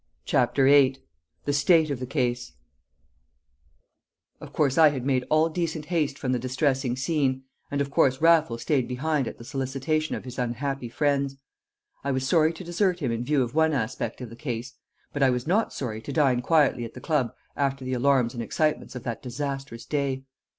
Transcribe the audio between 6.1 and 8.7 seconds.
from the distressing scene, and of course Raffles